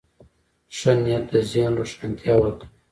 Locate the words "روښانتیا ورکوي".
1.79-2.65